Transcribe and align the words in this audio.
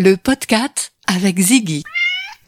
le 0.00 0.16
podcast 0.16 0.92
avec 1.06 1.38
Ziggy. 1.38 1.82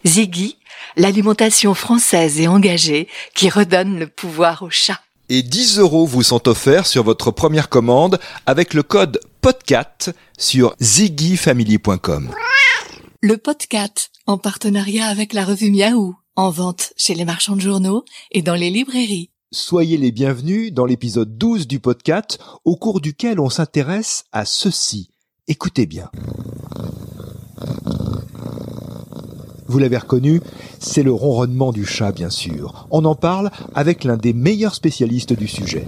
Ziggy, 0.06 0.56
l'alimentation 0.96 1.75
française 1.75 2.40
et 2.40 2.48
engagée 2.48 3.08
qui 3.34 3.50
redonne 3.50 3.98
le 3.98 4.06
pouvoir 4.06 4.62
au 4.62 4.71
chat. 4.71 4.99
Et 5.28 5.42
10 5.42 5.78
euros 5.78 6.07
vous 6.07 6.23
sont 6.23 6.49
offerts 6.49 6.86
sur 6.86 7.04
votre 7.04 7.30
première 7.30 7.68
commande 7.68 8.18
avec 8.46 8.73
le 8.73 8.82
code 8.82 9.20
PODCAT 9.43 10.14
sur 10.38 10.75
ziggyfamily.com. 10.80 12.30
Le 13.20 13.36
podcast 13.36 14.11
en 14.27 14.39
partenariat 14.39 15.09
avec 15.09 15.34
la 15.34 15.45
revue 15.45 15.71
Miaou, 15.71 16.16
en 16.37 16.48
vente 16.48 16.95
chez 16.96 17.14
les 17.14 17.27
marchands 17.27 17.57
de 17.57 17.61
journaux 17.61 18.07
et 18.30 18.41
dans 18.41 18.55
les 18.55 18.71
librairies. 18.71 19.29
Soyez 19.50 19.98
les 19.98 20.11
bienvenus 20.11 20.73
dans 20.73 20.87
l'épisode 20.87 21.37
12 21.37 21.66
du 21.66 21.80
podcast 21.80 22.39
au 22.64 22.77
cours 22.77 23.03
duquel 23.03 23.39
on 23.39 23.50
s'intéresse 23.50 24.25
à 24.32 24.46
ceci. 24.46 25.11
Écoutez 25.48 25.84
bien. 25.84 26.11
Vous 29.68 29.78
l'avez 29.78 29.96
reconnu, 29.96 30.41
c'est 30.80 31.02
le 31.02 31.12
ronronnement 31.12 31.73
du 31.73 31.87
chat, 31.87 32.12
bien 32.12 32.28
sûr. 32.28 32.87
On 32.91 33.04
en 33.06 33.14
parle 33.14 33.50
avec 33.74 34.04
l'un 34.04 34.18
des 34.18 34.34
meilleurs 34.34 34.74
spécialistes 34.74 35.32
du 35.32 35.48
sujet. 35.48 35.87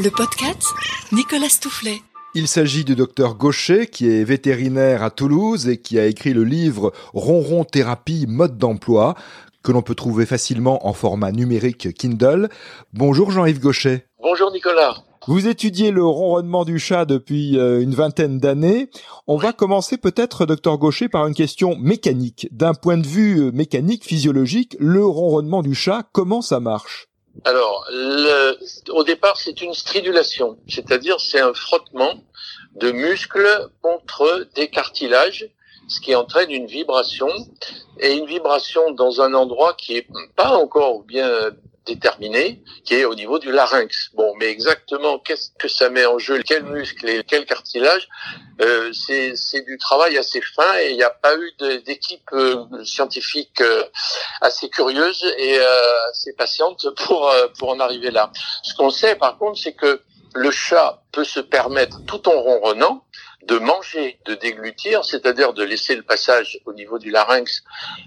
Le 0.00 0.10
podcast 0.10 0.62
Nicolas 1.10 1.48
Stoufflet. 1.48 2.00
Il 2.34 2.46
s'agit 2.46 2.84
du 2.84 2.94
docteur 2.94 3.34
Gaucher, 3.34 3.88
qui 3.88 4.08
est 4.08 4.22
vétérinaire 4.22 5.02
à 5.02 5.10
Toulouse 5.10 5.66
et 5.66 5.78
qui 5.78 5.98
a 5.98 6.06
écrit 6.06 6.32
le 6.32 6.44
livre 6.44 6.92
Ronron 7.14 7.64
Thérapie 7.64 8.26
Mode 8.28 8.58
d'emploi, 8.58 9.16
que 9.64 9.72
l'on 9.72 9.82
peut 9.82 9.96
trouver 9.96 10.26
facilement 10.26 10.86
en 10.86 10.92
format 10.92 11.32
numérique 11.32 11.92
Kindle. 11.94 12.48
Bonjour 12.92 13.32
Jean-Yves 13.32 13.58
Gaucher. 13.58 14.07
Bonjour 14.30 14.52
Nicolas. 14.52 14.94
Vous 15.26 15.48
étudiez 15.48 15.90
le 15.90 16.04
ronronnement 16.04 16.66
du 16.66 16.78
chat 16.78 17.06
depuis 17.06 17.58
euh, 17.58 17.80
une 17.80 17.94
vingtaine 17.94 18.38
d'années. 18.38 18.90
On 19.26 19.38
va 19.38 19.54
commencer 19.54 19.96
peut-être, 19.96 20.44
docteur 20.44 20.76
Gaucher, 20.76 21.08
par 21.08 21.26
une 21.26 21.34
question 21.34 21.76
mécanique. 21.76 22.46
D'un 22.50 22.74
point 22.74 22.98
de 22.98 23.06
vue 23.06 23.46
euh, 23.46 23.52
mécanique, 23.52 24.04
physiologique, 24.04 24.76
le 24.78 25.02
ronronnement 25.02 25.62
du 25.62 25.74
chat, 25.74 26.02
comment 26.12 26.42
ça 26.42 26.60
marche? 26.60 27.08
Alors, 27.46 27.86
le, 27.90 28.58
au 28.90 29.02
départ, 29.02 29.38
c'est 29.38 29.62
une 29.62 29.72
stridulation, 29.72 30.58
c'est-à-dire 30.68 31.18
c'est 31.20 31.40
un 31.40 31.54
frottement 31.54 32.12
de 32.74 32.92
muscles 32.92 33.70
contre 33.80 34.46
des 34.54 34.68
cartilages, 34.68 35.48
ce 35.88 36.00
qui 36.02 36.14
entraîne 36.14 36.50
une 36.50 36.66
vibration 36.66 37.30
et 37.98 38.12
une 38.12 38.26
vibration 38.26 38.90
dans 38.90 39.22
un 39.22 39.32
endroit 39.32 39.72
qui 39.72 39.96
est 39.96 40.06
pas 40.36 40.54
encore 40.54 41.02
bien 41.04 41.30
déterminé, 41.88 42.62
qui 42.84 42.94
est 42.94 43.04
au 43.04 43.14
niveau 43.14 43.38
du 43.38 43.50
larynx. 43.50 44.10
Bon, 44.14 44.34
mais 44.38 44.46
exactement 44.46 45.18
qu'est-ce 45.18 45.50
que 45.58 45.68
ça 45.68 45.88
met 45.90 46.06
en 46.06 46.18
jeu, 46.18 46.42
quel 46.44 46.64
muscle 46.64 47.08
et 47.08 47.24
quel 47.24 47.44
cartilage, 47.46 48.08
euh, 48.60 48.92
c'est 48.92 49.62
du 49.62 49.78
travail 49.78 50.16
assez 50.18 50.40
fin 50.40 50.78
et 50.80 50.90
il 50.90 50.96
n'y 50.96 51.02
a 51.02 51.10
pas 51.10 51.34
eu 51.36 51.80
d'équipe 51.86 52.28
euh, 52.32 52.64
scientifique 52.84 53.60
euh, 53.60 53.84
assez 54.40 54.68
curieuse 54.68 55.24
et 55.38 55.58
euh, 55.58 56.10
assez 56.10 56.32
patiente 56.34 56.86
pour 56.96 57.30
euh, 57.30 57.48
pour 57.58 57.70
en 57.70 57.80
arriver 57.80 58.10
là. 58.10 58.30
Ce 58.62 58.74
qu'on 58.74 58.90
sait 58.90 59.16
par 59.16 59.38
contre, 59.38 59.58
c'est 59.58 59.74
que 59.74 60.02
le 60.34 60.50
chat 60.50 61.02
peut 61.12 61.24
se 61.24 61.40
permettre, 61.40 62.04
tout 62.06 62.28
en 62.28 62.38
ronronnant, 62.40 63.04
de 63.42 63.58
manger, 63.58 64.18
de 64.24 64.34
déglutir, 64.34 65.04
c'est-à-dire 65.04 65.52
de 65.52 65.62
laisser 65.62 65.94
le 65.94 66.02
passage 66.02 66.58
au 66.66 66.72
niveau 66.72 66.98
du 66.98 67.10
larynx 67.10 67.62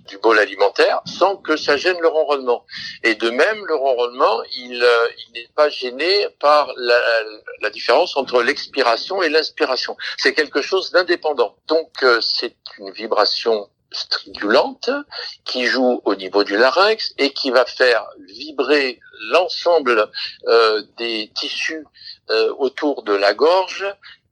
du 0.08 0.18
bol 0.18 0.38
alimentaire 0.38 1.02
sans 1.06 1.38
que 1.38 1.56
ça 1.56 1.78
gêne 1.78 2.00
le 2.00 2.08
ronronnement. 2.08 2.66
Et 3.04 3.16
de 3.16 3.30
même, 3.30 3.66
le 3.66 3.76
ronronnement, 3.76 4.44
il, 4.58 4.84
euh, 4.84 5.08
n'est 5.34 5.50
pas 5.56 5.70
gêné 5.70 6.28
par 6.40 6.72
la, 6.76 7.70
différence 7.72 8.18
entre 8.18 8.44
l'expiration 8.44 9.24
et 9.24 9.30
l'inspiration. 9.30 9.96
C'est 10.18 10.34
quelque 10.34 10.62
chose 10.62 10.92
d'indépendant. 10.92 11.56
Donc, 11.68 12.04
euh, 12.04 12.20
c'est 12.20 12.58
une 12.78 12.92
vibration 12.92 13.70
stridulante 13.94 14.90
qui 15.46 15.66
joue 15.66 16.02
au 16.06 16.16
niveau 16.16 16.44
du 16.44 16.58
larynx 16.58 17.14
et 17.18 17.32
qui 17.32 17.50
va 17.52 17.66
faire 17.66 18.06
vibrer 18.28 19.00
l'ensemble 19.32 20.10
euh, 20.48 20.82
des 20.98 21.32
tissus 21.34 21.86
autour 22.60 23.04
de 23.04 23.12
la 23.12 23.34
gorge 23.34 23.86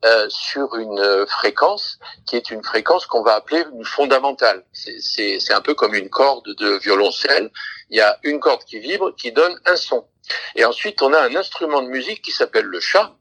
euh, 0.05 0.27
sur 0.29 0.75
une 0.75 1.25
fréquence 1.27 1.99
qui 2.25 2.37
est 2.37 2.51
une 2.51 2.63
fréquence 2.63 3.05
qu'on 3.05 3.21
va 3.21 3.35
appeler 3.35 3.63
une 3.73 3.83
fondamentale. 3.83 4.63
C'est 4.71 5.53
un 5.53 5.61
peu 5.61 5.73
comme 5.73 5.93
une 5.93 6.09
corde 6.09 6.47
de 6.55 6.77
violoncelle. 6.77 7.51
Il 7.89 7.97
y 7.97 8.01
a 8.01 8.17
une 8.23 8.39
corde 8.39 8.63
qui 8.63 8.79
vibre, 8.79 9.13
qui 9.15 9.31
donne 9.31 9.59
un 9.65 9.75
son. 9.75 10.07
Et 10.55 10.63
ensuite, 10.63 11.01
on 11.01 11.13
a 11.13 11.19
un 11.19 11.35
instrument 11.35 11.81
de 11.81 11.87
musique 11.87 12.21
qui 12.21 12.31
s'appelle 12.31 12.65
le 12.65 12.79
chat, 12.79 13.13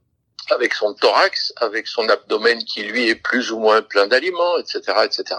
avec 0.50 0.74
son 0.74 0.94
thorax, 0.94 1.52
avec 1.56 1.86
son 1.86 2.08
abdomen 2.08 2.62
qui 2.64 2.82
lui 2.82 3.08
est 3.08 3.16
plus 3.16 3.50
ou 3.50 3.58
moins 3.58 3.82
plein 3.82 4.06
d'aliments, 4.06 4.58
etc., 4.58 4.80
etc. 5.04 5.34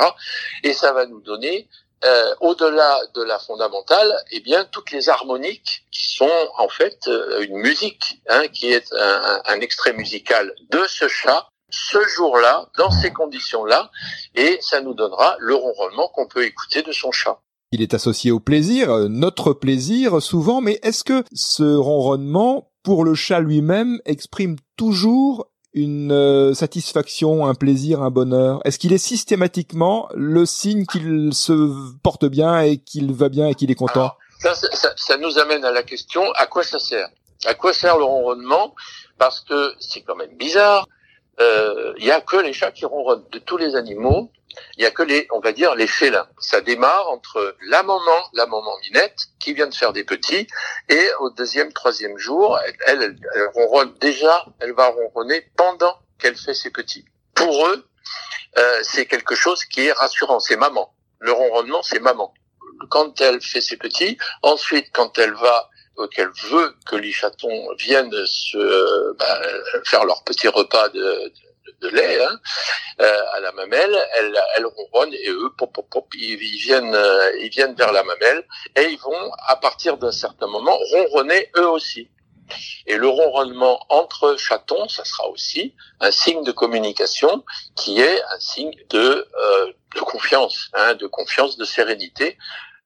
Et 0.64 0.74
ça 0.74 0.94
va 0.94 1.06
nous 1.06 1.22
donner, 1.22 1.70
euh, 2.06 2.34
au-delà 2.40 3.00
de 3.14 3.24
la 3.24 3.40
fondamentale, 3.40 4.14
eh 4.32 4.40
bien 4.40 4.66
toutes 4.66 4.92
les 4.92 5.10
harmoniques 5.10 5.84
qui 5.92 6.16
sont 6.16 6.30
en 6.58 6.70
fait 6.70 7.08
euh, 7.08 7.42
une 7.42 7.58
musique, 7.58 8.22
hein, 8.30 8.48
qui 8.54 8.72
est 8.72 8.94
un, 8.94 9.42
un, 9.46 9.60
extrait 9.60 9.94
musical 9.94 10.54
de 10.70 10.86
ce 10.88 11.08
chat 11.08 11.50
ce 11.72 12.00
jour-là, 12.08 12.70
dans 12.78 12.90
ces 12.90 13.12
conditions-là, 13.12 13.92
et 14.36 14.58
ça 14.62 14.82
nous 14.82 14.94
donnera 14.94 15.36
le 15.40 15.56
ronronnement 15.56 16.08
qu'on 16.08 16.28
peut 16.28 16.44
écouter 16.44 16.82
de 16.82 16.92
son 16.92 17.12
chat. 17.12 17.40
Il 17.72 17.82
est 17.82 17.94
associé 17.94 18.32
au 18.32 18.40
plaisir, 18.40 18.92
euh, 18.92 19.08
notre 19.08 19.54
plaisir 19.54 20.22
souvent, 20.22 20.62
mais 20.62 20.80
est-ce 20.82 21.04
que 21.04 21.24
ce 21.34 21.76
ronronnement, 21.76 22.72
pour 22.84 23.04
le 23.04 23.14
chat 23.14 23.40
lui-même, 23.40 24.00
exprime 24.06 24.56
toujours 24.76 25.52
une 25.74 26.12
euh, 26.12 26.54
satisfaction, 26.54 27.46
un 27.46 27.54
plaisir, 27.54 28.02
un 28.02 28.10
bonheur. 28.10 28.60
Est-ce 28.66 28.80
qu'il 28.80 28.94
est 28.94 28.98
systématiquement 28.98 30.10
le 30.16 30.46
signe 30.46 30.86
qu'il 30.86 31.34
se 31.34 31.94
porte 32.02 32.26
bien 32.26 32.62
et 32.62 32.78
qu'il 32.78 33.14
va 33.14 33.30
bien 33.30 33.48
et 33.48 33.56
qu'il 33.56 33.70
est 33.72 33.76
content? 33.76 34.14
Ça, 34.40 34.56
ça, 34.56 34.94
ça, 34.96 35.18
nous 35.18 35.38
amène 35.38 35.66
à 35.66 35.72
la 35.72 35.84
question 35.84 36.24
à 36.36 36.48
quoi 36.48 36.64
ça 36.64 36.80
sert? 36.80 37.10
À 37.46 37.54
quoi 37.54 37.74
sert 37.74 37.98
le 37.98 38.04
ronronnement? 38.04 38.74
Parce 39.18 39.42
que 39.42 39.74
c'est 39.80 40.02
quand 40.02 40.16
même 40.16 40.36
bizarre. 40.38 40.88
Il 41.40 41.46
euh, 41.46 41.94
y 42.00 42.12
a 42.12 42.22
que 42.22 42.38
les 42.38 42.54
chats 42.54 42.72
qui 42.72 42.86
ronronnent 42.86 43.26
de 43.32 43.40
tous 43.40 43.58
les 43.58 43.76
animaux 43.76 44.32
il 44.78 44.84
y 44.84 44.86
a 44.86 44.92
que 44.92 45.04
les, 45.04 45.28
on 45.32 45.40
va 45.40 45.52
dire, 45.52 45.76
les 45.76 45.88
félins. 45.88 46.28
Ça 46.40 46.62
démarre 46.62 47.10
entre 47.10 47.56
la 47.68 47.84
maman, 47.84 48.24
la 48.34 48.46
maman 48.46 48.78
Minette, 48.84 49.28
qui 49.40 49.54
vient 49.54 49.68
de 49.68 49.76
faire 49.76 49.94
des 49.94 50.04
petits, 50.04 50.48
et 50.90 51.08
au 51.20 51.30
deuxième, 51.32 51.72
troisième 51.74 52.18
jour, 52.18 52.60
elle, 52.86 53.16
elle, 53.36 53.48
ronronne 53.54 53.94
déjà, 54.00 54.46
elle 54.60 54.74
va 54.74 54.88
ronronner 54.88 55.42
pendant 55.56 55.98
qu'elle 56.18 56.36
fait 56.36 56.54
ses 56.54 56.72
petits. 56.72 57.06
Pour 57.36 57.68
eux, 57.68 57.88
euh, 58.58 58.80
c'est 58.84 59.06
quelque 59.06 59.36
chose 59.36 59.64
qui 59.66 59.86
est 59.88 59.92
rassurant. 59.92 60.40
C'est 60.40 60.58
maman. 60.58 60.94
Le 61.20 61.32
ronronnement, 61.32 61.84
c'est 61.84 62.00
maman. 62.00 62.34
Quand 62.90 63.20
elle 63.22 63.42
fait 63.42 63.62
ses 63.62 63.78
petits, 63.78 64.18
ensuite, 64.42 64.88
quand 64.94 65.18
elle 65.18 65.34
va 65.34 65.70
qu'elle 66.08 66.32
veut 66.50 66.76
que 66.86 66.96
les 66.96 67.12
chatons 67.12 67.74
viennent 67.78 68.26
se 68.26 69.14
bah, 69.18 69.42
faire 69.86 70.06
leur 70.06 70.24
petit 70.24 70.48
repas 70.48 70.90
de, 70.90 71.00
de 71.00 71.32
de 71.82 71.88
lait 71.90 72.24
hein, 72.24 72.40
euh, 73.02 73.22
à 73.34 73.40
la 73.40 73.52
mamelle, 73.54 73.98
elle, 74.18 74.40
elle 74.58 74.66
ronronne 74.66 75.14
et 75.14 75.30
eux, 75.30 75.52
pop, 75.58 75.72
pop, 75.74 75.88
pop, 75.90 76.08
ils, 76.16 76.38
viennent, 76.38 76.96
euh, 76.96 77.38
ils 77.42 77.50
viennent 77.50 77.76
vers 77.76 77.92
la 77.92 78.04
mamelle 78.04 78.46
et 78.76 78.84
ils 78.84 79.00
vont 79.00 79.32
à 79.48 79.56
partir 79.56 79.98
d'un 79.98 80.12
certain 80.12 80.48
moment 80.48 80.76
ronronner 80.78 81.50
eux 81.58 81.70
aussi. 81.70 82.10
Et 82.88 82.98
le 82.98 83.08
ronronnement 83.08 83.86
entre 83.90 84.36
chatons, 84.38 84.88
ça 84.90 85.06
sera 85.06 85.30
aussi 85.30 85.76
un 86.00 86.10
signe 86.10 86.44
de 86.44 86.52
communication 86.52 87.44
qui 87.76 88.02
est 88.02 88.24
un 88.24 88.40
signe 88.40 88.74
de, 88.90 89.28
euh, 89.44 89.72
de 89.96 90.00
confiance, 90.00 90.70
hein, 90.74 90.96
de 90.96 91.06
confiance, 91.06 91.58
de 91.58 91.66
sérénité 91.66 92.38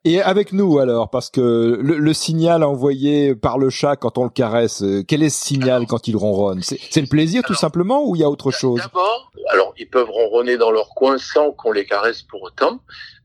et 0.06 0.22
avec 0.22 0.52
nous 0.52 0.80
alors, 0.80 1.09
parce 1.09 1.30
que 1.30 1.80
le, 1.81 1.97
le, 1.97 2.14
signal 2.14 2.64
envoyé 2.64 3.36
par 3.36 3.58
le 3.58 3.69
chat 3.69 3.96
quand 3.96 4.18
on 4.18 4.24
le 4.24 4.30
caresse, 4.30 4.81
euh, 4.84 5.03
quel 5.08 5.24
est 5.24 5.30
ce 5.30 5.46
signal 5.46 5.78
alors, 5.78 5.88
quand 5.88 6.08
il 6.08 6.18
ronronne? 6.18 6.62
C'est 6.62 7.01
le 7.01 7.07
plaisir 7.07 7.39
alors, 7.39 7.48
tout 7.48 7.54
simplement 7.54 8.06
ou 8.06 8.16
il 8.16 8.19
y 8.19 8.24
a 8.24 8.30
autre 8.30 8.51
chose? 8.51 8.80
D'abord, 8.80 9.31
alors 9.50 9.74
ils 9.77 9.89
peuvent 9.89 10.10
ronronner 10.10 10.57
dans 10.57 10.72
leur 10.72 10.89
coin 10.89 11.18
sans 11.18 11.51
qu'on 11.51 11.72
les 11.72 11.86
caresse 11.86 12.22
pour 12.22 12.44
autant, 12.44 12.80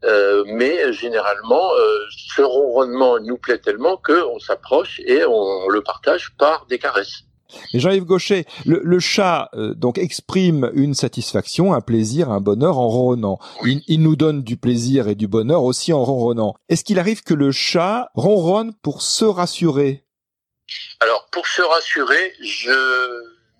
euh, 0.04 0.44
mais 0.46 0.92
généralement 0.92 1.72
euh, 1.74 1.98
ce 2.10 2.42
ronronnement 2.42 3.18
nous 3.18 3.38
plaît 3.38 3.58
tellement 3.58 3.96
qu'on 3.96 4.38
s'approche 4.38 5.00
et 5.04 5.24
on 5.24 5.68
le 5.68 5.82
partage 5.82 6.32
par 6.38 6.66
des 6.66 6.78
caresses. 6.78 7.24
Mais 7.72 7.80
Jean-Yves 7.80 8.04
Gaucher, 8.04 8.46
le, 8.66 8.98
chat 8.98 9.50
euh, 9.54 9.74
donc 9.74 9.98
exprime 9.98 10.70
une 10.74 10.94
satisfaction, 10.94 11.72
un 11.72 11.80
plaisir, 11.80 12.30
un 12.30 12.40
bonheur 12.40 12.78
en 12.78 12.88
ronronnant. 12.88 13.38
Il, 13.64 13.82
il, 13.86 14.02
nous 14.02 14.16
donne 14.16 14.42
du 14.42 14.56
plaisir 14.56 15.08
et 15.08 15.14
du 15.14 15.28
bonheur 15.28 15.62
aussi 15.62 15.92
en 15.92 16.04
ronronnant. 16.04 16.54
Est-ce 16.68 16.84
qu'il 16.84 16.98
arrive 16.98 17.22
que 17.22 17.34
le 17.34 17.52
chat 17.52 18.10
ronronne 18.14 18.74
pour 18.82 19.02
se 19.02 19.24
rassurer? 19.24 20.04
Alors 21.00 21.26
pour 21.30 21.46
se 21.46 21.62
rassurer, 21.62 22.34
je 22.40 22.70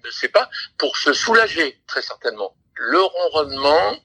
ne 0.05 0.11
sais 0.11 0.29
pas, 0.29 0.49
pour 0.79 0.97
se 0.97 1.13
soulager 1.13 1.81
très 1.87 2.03
certainement. 2.03 2.55
Le 2.75 3.01
ronronnement, 3.01 3.97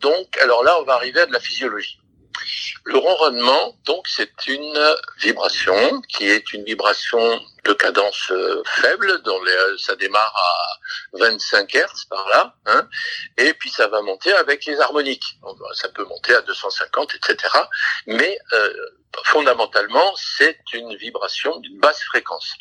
donc, 0.00 0.36
alors 0.38 0.62
là 0.62 0.76
on 0.80 0.84
va 0.84 0.94
arriver 0.94 1.20
à 1.20 1.26
de 1.26 1.32
la 1.32 1.40
physiologie. 1.40 1.98
Le 2.84 2.98
ronronnement, 2.98 3.76
donc, 3.84 4.08
c'est 4.08 4.46
une 4.48 4.96
vibration 5.18 6.02
qui 6.08 6.28
est 6.28 6.52
une 6.52 6.64
vibration 6.64 7.40
de 7.64 7.72
cadence 7.74 8.30
euh, 8.32 8.62
faible, 8.66 9.22
dont 9.22 9.40
les, 9.44 9.78
ça 9.78 9.94
démarre 9.94 10.34
à 10.34 11.18
25 11.18 11.72
Hz 11.72 12.06
par 12.10 12.28
là, 12.28 12.56
hein, 12.66 12.88
et 13.36 13.54
puis 13.54 13.70
ça 13.70 13.86
va 13.86 14.02
monter 14.02 14.32
avec 14.32 14.64
les 14.64 14.80
harmoniques. 14.80 15.38
Donc, 15.42 15.58
ça 15.74 15.88
peut 15.90 16.04
monter 16.04 16.34
à 16.34 16.40
250, 16.40 17.14
etc. 17.14 17.36
Mais 18.06 18.36
euh, 18.52 18.72
fondamentalement, 19.26 20.14
c'est 20.16 20.58
une 20.72 20.96
vibration 20.96 21.56
d'une 21.58 21.78
basse 21.78 22.02
fréquence. 22.02 22.54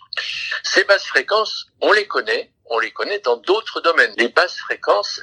Ces 0.64 0.84
basses 0.84 1.06
fréquences, 1.06 1.68
on 1.82 1.92
les 1.94 2.08
connaît, 2.08 2.52
on 2.66 2.80
les 2.80 2.92
connaît 2.92 3.20
dans 3.20 3.38
d'autres 3.38 3.82
domaines. 3.82 4.14
Les 4.18 4.30
basses 4.30 4.60
fréquences, 4.60 5.20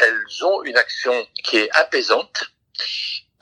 elles 0.00 0.44
ont 0.44 0.62
une 0.64 0.76
action 0.76 1.26
qui 1.42 1.56
est 1.56 1.70
apaisante, 1.72 2.44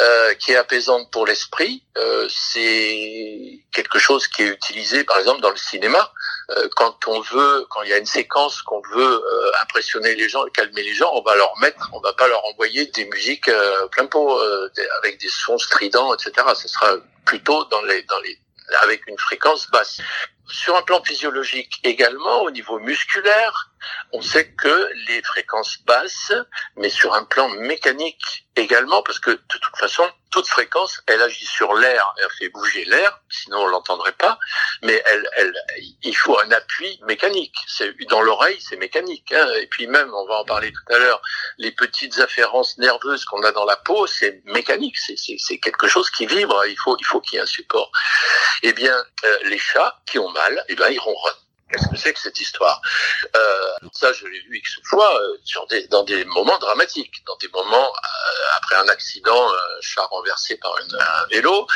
euh, 0.00 0.34
qui 0.34 0.52
est 0.52 0.56
apaisante 0.56 1.10
pour 1.10 1.26
l'esprit. 1.26 1.82
Euh, 1.96 2.28
c'est 2.30 3.64
quelque 3.72 3.98
chose 3.98 4.28
qui 4.28 4.42
est 4.42 4.46
utilisé, 4.46 5.02
par 5.02 5.18
exemple, 5.18 5.40
dans 5.40 5.50
le 5.50 5.56
cinéma. 5.56 6.12
Euh, 6.50 6.68
quand 6.76 7.08
on 7.08 7.20
veut, 7.20 7.66
quand 7.68 7.82
il 7.82 7.90
y 7.90 7.92
a 7.92 7.98
une 7.98 8.06
séquence 8.06 8.62
qu'on 8.62 8.80
veut 8.92 9.22
impressionner 9.60 10.14
les 10.14 10.28
gens 10.28 10.44
calmer 10.54 10.84
les 10.84 10.94
gens, 10.94 11.10
on 11.14 11.22
va 11.22 11.34
leur 11.34 11.52
mettre, 11.58 11.90
on 11.92 11.98
va 11.98 12.12
pas 12.12 12.28
leur 12.28 12.44
envoyer 12.44 12.86
des 12.86 13.06
musiques 13.06 13.50
plein 13.90 14.06
pot 14.06 14.40
avec 15.02 15.20
des 15.20 15.28
sons 15.28 15.58
stridents, 15.58 16.14
etc. 16.14 16.46
Ce 16.54 16.68
sera 16.68 16.94
plutôt 17.24 17.64
dans 17.64 17.82
les, 17.82 18.06
avec 18.82 19.04
une 19.08 19.18
fréquence 19.18 19.68
basse. 19.70 19.98
Sur 20.50 20.76
un 20.76 20.82
plan 20.82 21.02
physiologique 21.02 21.80
également, 21.84 22.42
au 22.42 22.50
niveau 22.50 22.78
musculaire, 22.78 23.70
on 24.12 24.22
sait 24.22 24.52
que 24.52 24.90
les 25.08 25.22
fréquences 25.22 25.78
basses, 25.82 26.32
mais 26.76 26.88
sur 26.88 27.14
un 27.14 27.24
plan 27.24 27.48
mécanique 27.48 28.46
également, 28.56 29.02
parce 29.02 29.18
que 29.18 29.30
de 29.30 29.42
toute 29.48 29.76
façon, 29.76 30.04
toute 30.30 30.48
fréquence, 30.48 31.00
elle 31.06 31.22
agit 31.22 31.46
sur 31.46 31.74
l'air, 31.74 32.14
elle 32.18 32.30
fait 32.38 32.48
bouger 32.50 32.84
l'air, 32.84 33.20
sinon 33.30 33.62
on 33.62 33.66
l'entendrait 33.66 34.12
pas, 34.12 34.38
mais 34.82 35.02
elle, 35.06 35.28
elle, 35.36 35.54
il 36.02 36.16
faut 36.16 36.38
un 36.38 36.50
appui 36.50 37.00
mécanique. 37.06 37.54
C'est 37.66 37.94
dans 38.08 38.20
l'oreille, 38.20 38.58
c'est 38.60 38.76
mécanique. 38.76 39.32
Hein. 39.32 39.48
Et 39.60 39.66
puis 39.68 39.86
même, 39.86 40.12
on 40.12 40.26
va 40.26 40.40
en 40.40 40.44
parler 40.44 40.72
tout 40.72 40.94
à 40.94 40.98
l'heure, 40.98 41.22
les 41.58 41.72
petites 41.72 42.18
afférences 42.18 42.76
nerveuses 42.78 43.24
qu'on 43.24 43.42
a 43.42 43.52
dans 43.52 43.64
la 43.64 43.76
peau, 43.76 44.06
c'est 44.06 44.42
mécanique, 44.44 44.96
c'est 44.98 45.58
quelque 45.58 45.88
chose 45.88 46.10
qui 46.10 46.26
vibre. 46.26 46.66
Il 46.66 46.76
faut, 46.76 46.96
il 46.98 47.04
faut 47.04 47.20
qu'il 47.20 47.36
y 47.36 47.38
ait 47.38 47.42
un 47.42 47.46
support. 47.46 47.90
Eh 48.62 48.72
bien, 48.72 48.96
euh, 49.24 49.38
les 49.44 49.58
chats 49.58 50.00
qui 50.06 50.18
ont 50.18 50.30
mal, 50.42 50.54
eh 50.68 50.74
ben 50.80 50.88
ils 50.90 51.00
ronronnent. 51.08 51.42
Qu'est-ce 51.70 51.88
que 51.92 51.98
c'est 52.02 52.14
que 52.14 52.22
cette 52.26 52.40
histoire? 52.40 52.80
Euh, 53.36 53.88
Ça, 53.92 54.10
je 54.18 54.24
l'ai 54.30 54.40
vu 54.46 54.56
X 54.56 54.66
fois 54.90 55.10
euh, 55.20 55.36
sur 55.44 55.66
des, 55.66 55.86
dans 55.88 56.02
des 56.12 56.24
moments 56.36 56.58
dramatiques, 56.66 57.16
dans 57.26 57.36
des 57.44 57.50
moments 57.58 57.90
euh, 57.94 58.58
après 58.58 58.76
un 58.76 58.88
accident, 58.88 59.42
un 59.52 59.80
chat 59.82 60.06
renversé 60.16 60.56
par 60.64 60.74
une, 60.82 60.94
un 60.98 61.26
vélo, 61.34 61.66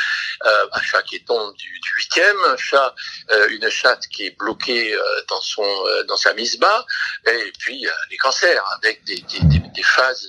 euh, 0.49 0.77
un 0.79 0.81
chat 0.81 1.03
qui 1.03 1.23
tombe 1.23 1.55
du, 1.63 1.71
du 1.85 1.91
huitième, 1.99 2.39
un 2.53 2.57
chat, 2.57 2.89
euh, 3.33 3.47
une 3.49 3.69
chatte 3.69 4.03
qui 4.13 4.21
est 4.27 4.35
bloquée 4.43 4.97
dans 5.31 5.41
son 5.41 5.69
dans 6.07 6.17
sa 6.25 6.33
mise 6.33 6.57
bas, 6.57 6.81
et 7.27 7.51
puis 7.59 7.79
les 8.09 8.17
cancers 8.17 8.65
avec 8.77 9.03
des, 9.03 9.19
des, 9.31 9.41
des, 9.51 9.59
des 9.77 9.83
phases 9.83 10.25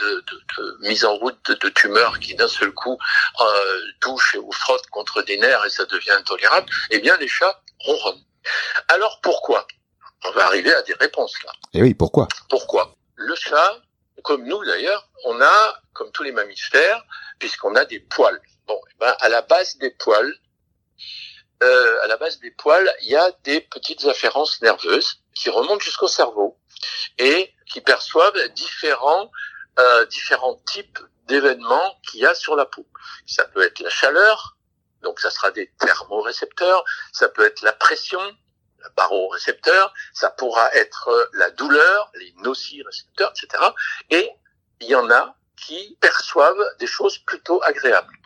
de, 0.00 0.10
de, 0.28 0.36
de, 0.58 0.64
mise 0.88 1.04
en 1.06 1.14
route 1.22 1.38
de, 1.48 1.54
de 1.54 1.68
tumeurs 1.70 2.18
qui 2.22 2.34
d'un 2.34 2.52
seul 2.58 2.72
coup 2.72 2.98
touchent 4.00 4.36
ou 4.46 4.52
frottent 4.52 4.90
contre 4.96 5.22
des 5.22 5.38
nerfs 5.38 5.64
et 5.64 5.70
ça 5.70 5.86
devient 5.86 6.16
intolérable. 6.22 6.68
Eh 6.90 6.98
bien, 6.98 7.16
les 7.16 7.28
chats 7.28 7.58
Alors 8.88 9.20
pourquoi 9.22 9.66
On 10.24 10.30
va 10.32 10.46
arriver 10.46 10.72
à 10.72 10.82
des 10.82 10.94
réponses 10.94 11.34
là. 11.44 11.52
Et 11.72 11.78
eh 11.78 11.82
oui, 11.82 11.94
pourquoi 11.94 12.28
Pourquoi 12.48 12.94
Le 13.14 13.34
chat, 13.34 13.80
comme 14.22 14.44
nous 14.44 14.64
d'ailleurs, 14.64 15.08
on 15.24 15.40
a, 15.40 15.82
comme 15.92 16.10
tous 16.12 16.22
les 16.22 16.32
mammifères, 16.32 17.02
puisqu'on 17.38 17.74
a 17.74 17.84
des 17.84 18.00
poils. 18.00 18.40
Bon, 18.66 18.80
eh 18.90 18.94
ben, 18.98 19.14
à 19.20 19.28
la 19.28 19.42
base 19.42 19.76
des 19.78 19.90
poils, 19.90 20.32
euh, 21.62 22.02
à 22.02 22.06
la 22.06 22.16
base 22.16 22.40
des 22.40 22.50
poils, 22.50 22.90
il 23.02 23.08
y 23.08 23.16
a 23.16 23.30
des 23.44 23.60
petites 23.60 24.04
afférences 24.06 24.60
nerveuses 24.62 25.22
qui 25.34 25.50
remontent 25.50 25.80
jusqu'au 25.80 26.08
cerveau 26.08 26.58
et 27.18 27.52
qui 27.66 27.80
perçoivent 27.80 28.48
différents 28.50 29.30
euh, 29.78 30.06
différents 30.06 30.56
types 30.66 30.98
d'événements 31.26 32.00
qu'il 32.08 32.20
y 32.20 32.26
a 32.26 32.34
sur 32.34 32.56
la 32.56 32.64
peau. 32.64 32.86
Ça 33.26 33.44
peut 33.44 33.62
être 33.62 33.80
la 33.80 33.90
chaleur, 33.90 34.55
donc 35.06 35.20
ça 35.20 35.30
sera 35.30 35.52
des 35.52 35.70
thermorécepteurs, 35.78 36.84
ça 37.12 37.28
peut 37.28 37.44
être 37.44 37.62
la 37.62 37.72
pression, 37.72 38.20
le 38.78 38.88
barorécepteur, 38.96 39.94
ça 40.12 40.30
pourra 40.30 40.74
être 40.74 41.08
euh, 41.08 41.26
la 41.34 41.50
douleur, 41.52 42.10
les 42.14 42.34
nocirécepteurs, 42.38 43.32
etc. 43.36 43.62
Et 44.10 44.28
il 44.80 44.88
y 44.88 44.96
en 44.96 45.08
a 45.12 45.36
qui 45.56 45.96
perçoivent 46.00 46.64
des 46.80 46.88
choses 46.88 47.18
plutôt 47.18 47.62
agréables. 47.62 48.16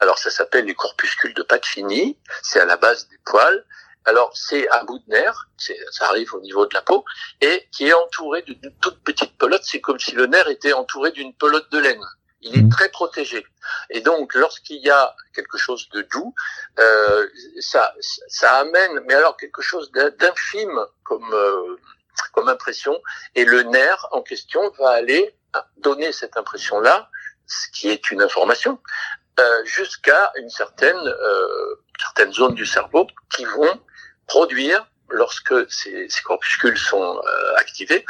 Alors 0.00 0.18
ça 0.18 0.30
s'appelle 0.30 0.64
les 0.64 0.74
corpuscules 0.74 1.34
de 1.34 1.44
Pacini, 1.44 2.18
c'est 2.42 2.58
à 2.58 2.64
la 2.64 2.76
base 2.76 3.08
des 3.08 3.18
poils. 3.24 3.64
Alors 4.04 4.36
c'est 4.36 4.68
un 4.70 4.82
bout 4.82 4.98
de 4.98 5.10
nerf, 5.12 5.46
ça 5.92 6.08
arrive 6.08 6.34
au 6.34 6.40
niveau 6.40 6.66
de 6.66 6.74
la 6.74 6.82
peau, 6.82 7.04
et 7.40 7.68
qui 7.70 7.86
est 7.86 7.94
entouré 7.94 8.42
d'une 8.42 8.74
toute 8.80 9.00
petite 9.04 9.38
pelote. 9.38 9.62
C'est 9.64 9.80
comme 9.80 10.00
si 10.00 10.12
le 10.12 10.26
nerf 10.26 10.48
était 10.48 10.72
entouré 10.72 11.12
d'une 11.12 11.32
pelote 11.34 11.70
de 11.70 11.78
laine 11.78 12.04
il 12.44 12.56
est 12.58 12.62
mmh. 12.62 12.68
très 12.68 12.88
protégé. 12.90 13.44
Et 13.90 14.00
donc, 14.00 14.34
lorsqu'il 14.34 14.80
y 14.82 14.90
a 14.90 15.14
quelque 15.34 15.58
chose 15.58 15.88
de 15.90 16.02
doux, 16.02 16.34
euh, 16.78 17.26
ça, 17.60 17.92
ça 18.28 18.58
amène, 18.58 19.00
mais 19.06 19.14
alors 19.14 19.36
quelque 19.36 19.62
chose 19.62 19.90
d'infime 19.92 20.78
comme 21.02 21.32
euh, 21.32 21.76
comme 22.32 22.48
impression, 22.48 23.00
et 23.34 23.44
le 23.44 23.62
nerf 23.62 24.06
en 24.12 24.22
question 24.22 24.70
va 24.78 24.90
aller 24.90 25.34
donner 25.78 26.12
cette 26.12 26.36
impression-là, 26.36 27.10
ce 27.46 27.68
qui 27.72 27.88
est 27.88 28.10
une 28.10 28.22
information, 28.22 28.80
euh, 29.40 29.64
jusqu'à 29.64 30.32
une 30.36 30.48
certaine 30.48 30.96
euh, 30.96 31.74
certaine 31.98 32.32
zone 32.32 32.54
du 32.54 32.66
cerveau 32.66 33.06
qui 33.34 33.44
vont 33.44 33.80
produire, 34.26 34.86
lorsque 35.08 35.54
ces, 35.70 36.08
ces 36.08 36.22
corpuscules 36.22 36.78
sont 36.78 37.20
euh, 37.26 37.54
activés, 37.56 38.04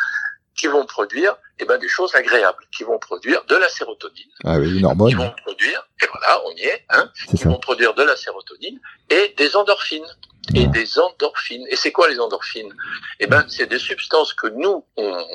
qui 0.56 0.67
vont 0.67 0.87
produire 0.87 1.37
eh 1.59 1.65
ben, 1.65 1.79
des 1.79 1.89
choses 1.89 2.15
agréables, 2.15 2.65
qui 2.77 2.85
vont 2.85 2.99
produire 2.99 3.45
de 3.45 3.56
la 3.56 3.69
sérotonine. 3.69 4.31
Ah 4.45 4.59
oui, 4.59 4.79
une 4.79 4.85
hormone. 4.85 5.11
Qui 5.11 5.17
vont 5.17 5.35
produire, 5.45 5.89
et 6.03 6.06
voilà, 6.06 6.43
on 6.47 6.51
y 6.53 6.62
est, 6.62 6.85
hein, 6.91 7.11
qui 7.29 7.37
ça. 7.37 7.49
vont 7.49 7.59
produire 7.59 7.95
de 7.95 8.03
la 8.03 8.17
sérotonine 8.17 8.81
et 9.11 9.35
des 9.37 9.56
endorphines. 9.56 10.06
Et 10.55 10.67
des 10.67 10.99
endorphines. 10.99 11.67
Et 11.71 11.77
c'est 11.77 11.91
quoi 11.91 12.09
les 12.09 12.21
endorphines? 12.21 12.73
Eh 13.19 13.27
ben, 13.27 13.47
c'est 13.49 13.67
des 13.67 13.79
substances 13.79 14.35
que 14.35 14.49
nous, 14.49 14.85
on, 14.97 15.27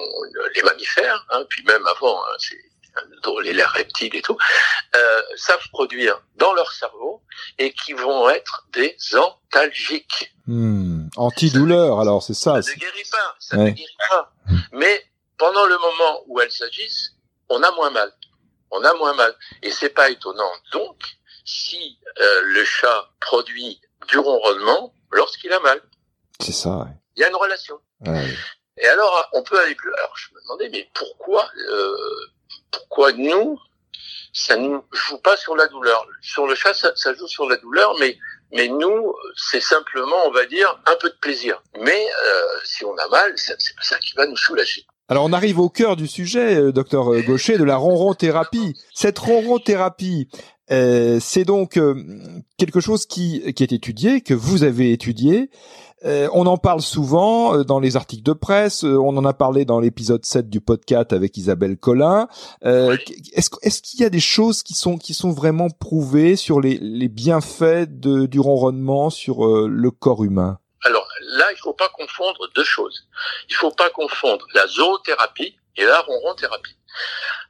les 0.55 0.61
mammifères, 0.61 1.25
hein, 1.31 1.43
puis 1.49 1.63
même 1.63 1.85
avant, 1.87 2.17
hein, 2.17 2.35
c'est 2.37 2.59
les 3.43 3.63
reptiles 3.63 4.15
et 4.15 4.21
tout, 4.21 4.37
euh, 4.95 5.21
savent 5.35 5.67
produire 5.71 6.21
dans 6.35 6.53
leur 6.53 6.71
cerveau 6.71 7.21
et 7.57 7.73
qui 7.73 7.93
vont 7.93 8.29
être 8.29 8.65
des 8.73 8.97
antalgiques. 9.15 10.33
Hmm. 10.47 11.07
Antidouleur, 11.15 11.99
alors 11.99 12.23
c'est 12.23 12.33
ça. 12.33 12.61
Ça 12.61 12.71
ne 12.71 12.79
guérit 12.79 13.09
pas, 13.11 13.35
ça 13.39 13.57
ouais. 13.57 13.63
ne 13.65 13.69
guérit 13.71 13.97
pas. 14.09 14.33
Mais 14.71 15.05
pendant 15.37 15.65
le 15.65 15.77
moment 15.77 16.21
où 16.27 16.39
elles 16.39 16.63
agissent, 16.63 17.13
on 17.49 17.61
a 17.63 17.71
moins 17.71 17.89
mal. 17.91 18.11
On 18.71 18.83
a 18.83 18.93
moins 18.95 19.13
mal. 19.13 19.35
Et 19.63 19.71
c'est 19.71 19.89
pas 19.89 20.09
étonnant. 20.09 20.51
Donc, 20.71 20.97
si 21.45 21.97
euh, 22.19 22.41
le 22.43 22.63
chat 22.63 23.09
produit 23.19 23.81
du 24.07 24.19
ronronnement 24.19 24.93
lorsqu'il 25.11 25.51
a 25.53 25.59
mal. 25.59 25.81
C'est 26.39 26.51
ça. 26.51 26.69
Ouais. 26.69 26.91
Il 27.15 27.21
y 27.21 27.23
a 27.23 27.29
une 27.29 27.35
relation. 27.35 27.79
Ouais. 28.01 28.27
Et 28.77 28.87
alors, 28.87 29.29
on 29.33 29.43
peut 29.43 29.59
aller 29.59 29.75
plus. 29.75 29.93
Alors, 29.93 30.15
je 30.15 30.33
me 30.33 30.41
demandais, 30.41 30.69
mais 30.69 30.89
pourquoi, 30.93 31.49
euh, 31.69 31.95
pourquoi 32.71 33.11
nous, 33.13 33.59
ça 34.33 34.55
ne 34.55 34.77
joue 34.91 35.17
pas 35.17 35.37
sur 35.37 35.55
la 35.55 35.67
douleur? 35.67 36.05
Sur 36.21 36.47
le 36.47 36.55
chat, 36.55 36.73
ça, 36.73 37.13
joue 37.13 37.27
sur 37.27 37.49
la 37.49 37.57
douleur, 37.57 37.95
mais 37.99 38.17
mais 38.51 38.67
nous, 38.67 39.13
c'est 39.35 39.61
simplement, 39.61 40.15
on 40.25 40.31
va 40.31 40.47
dire, 40.47 40.81
un 40.87 40.95
peu 40.99 41.09
de 41.09 41.17
plaisir. 41.21 41.61
Mais 41.79 42.07
euh, 42.25 42.41
si 42.63 42.83
on 42.83 42.95
a 42.97 43.07
mal, 43.09 43.33
c'est 43.35 43.53
pas 43.53 43.83
ça 43.83 43.99
qui 43.99 44.15
va 44.15 44.25
nous 44.25 44.37
soulager. 44.37 44.85
Alors 45.07 45.25
on 45.25 45.33
arrive 45.33 45.59
au 45.59 45.69
cœur 45.69 45.95
du 45.95 46.07
sujet, 46.07 46.55
euh, 46.55 46.71
docteur 46.71 47.05
Gaucher, 47.21 47.57
de 47.57 47.63
la 47.63 47.77
ronron-thérapie. 47.77 48.75
Cette 48.93 49.17
ronron-thérapie, 49.17 50.29
euh, 50.33 50.43
c'est 50.69 51.45
donc 51.45 51.77
euh, 51.77 51.95
quelque 52.57 52.79
chose 52.79 53.05
qui, 53.05 53.53
qui 53.53 53.63
est 53.63 53.73
étudié, 53.73 54.21
que 54.21 54.33
vous 54.33 54.63
avez 54.63 54.91
étudié. 54.91 55.49
Euh, 56.05 56.29
on 56.31 56.45
en 56.45 56.57
parle 56.57 56.81
souvent 56.81 57.55
euh, 57.55 57.63
dans 57.63 57.79
les 57.79 57.97
articles 57.97 58.23
de 58.23 58.31
presse, 58.31 58.85
euh, 58.85 58.95
on 58.95 59.17
en 59.17 59.25
a 59.25 59.33
parlé 59.33 59.65
dans 59.65 59.81
l'épisode 59.81 60.23
7 60.23 60.49
du 60.49 60.61
podcast 60.61 61.11
avec 61.11 61.35
Isabelle 61.35 61.77
Collin. 61.77 62.27
Est-ce 62.61 63.49
est 63.61 63.81
qu'il 63.81 63.99
y 63.99 64.05
a 64.05 64.09
des 64.09 64.21
choses 64.21 64.63
qui 64.63 64.75
sont, 64.75 64.97
qui 64.97 65.13
sont 65.13 65.31
vraiment 65.31 65.69
prouvées 65.69 66.37
sur 66.37 66.61
les, 66.61 66.77
les 66.81 67.09
bienfaits 67.09 67.87
de, 67.89 68.27
du 68.27 68.39
ronronnement 68.39 69.09
sur 69.09 69.45
le 69.45 69.91
corps 69.91 70.23
humain? 70.23 70.59
Alors 70.85 71.05
là, 71.37 71.45
il 71.51 71.55
ne 71.55 71.59
faut 71.59 71.73
pas 71.73 71.89
confondre 71.89 72.47
deux 72.55 72.63
choses. 72.63 73.07
Il 73.49 73.53
ne 73.53 73.57
faut 73.57 73.71
pas 73.71 73.89
confondre 73.89 74.45
la 74.53 74.65
zoothérapie 74.67 75.57
et 75.75 75.85
la 75.85 75.99
ronron-thérapie. 76.01 76.77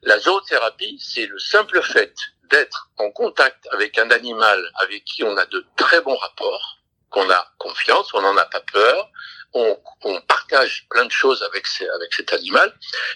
La 0.04 0.20
zoothérapie, 0.20 1.00
c'est 1.02 1.26
le 1.26 1.40
simple 1.40 1.82
fait 1.82 2.14
d'être 2.50 2.90
en 2.98 3.12
contact 3.12 3.68
avec 3.72 3.98
un 3.98 4.10
animal 4.12 4.72
avec 4.76 5.04
qui 5.06 5.24
on 5.24 5.38
a 5.38 5.46
de 5.46 5.66
très 5.76 6.02
bons 6.02 6.16
rapports, 6.16 6.80
qu'on 7.10 7.30
a 7.30 7.52
confiance, 7.58 8.14
on 8.14 8.22
n'en 8.22 8.38
a 8.38 8.46
pas 8.46 8.62
peur, 8.62 9.10
on, 9.54 9.78
partage 10.28 10.88
plein 10.90 11.06
de 11.06 11.12
choses 11.12 11.44
avec 11.44 11.66
cet 11.68 12.34
animal, 12.34 12.74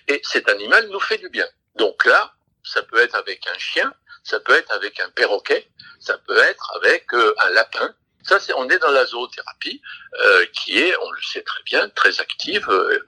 et 0.07 0.22
cet 0.24 0.50
animal 0.50 0.88
nous 0.89 1.00
fait 1.00 1.17
du 1.17 1.29
bien. 1.29 1.48
Donc 1.75 2.05
là, 2.05 2.33
ça 2.63 2.83
peut 2.83 3.00
être 3.00 3.15
avec 3.15 3.48
un 3.48 3.57
chien, 3.57 3.93
ça 4.24 4.39
peut 4.39 4.53
être 4.53 4.72
avec 4.72 5.00
un 5.00 5.10
perroquet, 5.10 5.67
ça 6.00 6.17
peut 6.17 6.38
être 6.38 6.72
avec 6.75 7.13
euh, 7.13 7.36
un 7.43 7.50
lapin. 7.51 7.95
Ça, 8.24 8.39
c'est, 8.39 8.53
on 8.53 8.70
est 8.70 8.80
dans 8.80 8.92
la 8.92 9.06
zoothérapie, 9.06 9.82
euh, 10.22 10.46
qui 10.53 10.80
est, 10.80 10.96
on 10.98 11.12
le 11.12 11.22
sait 11.22 11.42
très 11.42 11.62
bien, 11.63 11.89
très 11.89 12.20
active 12.22 12.70
euh, 12.70 13.06